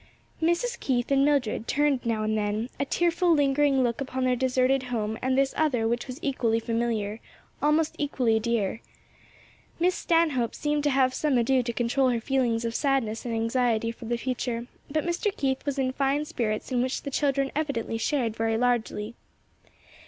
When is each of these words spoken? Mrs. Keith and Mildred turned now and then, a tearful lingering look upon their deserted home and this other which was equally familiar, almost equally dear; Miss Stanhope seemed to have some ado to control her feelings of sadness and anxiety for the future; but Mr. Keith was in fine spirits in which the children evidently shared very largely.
Mrs. 0.41 0.79
Keith 0.79 1.11
and 1.11 1.23
Mildred 1.23 1.67
turned 1.67 2.03
now 2.03 2.23
and 2.23 2.35
then, 2.35 2.69
a 2.79 2.85
tearful 2.85 3.33
lingering 3.35 3.83
look 3.83 4.01
upon 4.01 4.23
their 4.23 4.35
deserted 4.35 4.81
home 4.89 5.15
and 5.21 5.37
this 5.37 5.53
other 5.55 5.87
which 5.87 6.07
was 6.07 6.17
equally 6.23 6.59
familiar, 6.59 7.19
almost 7.61 7.93
equally 7.99 8.39
dear; 8.39 8.81
Miss 9.79 9.93
Stanhope 9.93 10.55
seemed 10.55 10.83
to 10.85 10.89
have 10.89 11.13
some 11.13 11.37
ado 11.37 11.61
to 11.61 11.71
control 11.71 12.09
her 12.09 12.19
feelings 12.19 12.65
of 12.65 12.73
sadness 12.73 13.25
and 13.25 13.35
anxiety 13.35 13.91
for 13.91 14.05
the 14.05 14.17
future; 14.17 14.65
but 14.89 15.05
Mr. 15.05 15.31
Keith 15.37 15.63
was 15.67 15.77
in 15.77 15.91
fine 15.93 16.25
spirits 16.25 16.71
in 16.71 16.81
which 16.81 17.03
the 17.03 17.11
children 17.11 17.51
evidently 17.55 17.99
shared 17.99 18.35
very 18.35 18.57
largely. 18.57 19.13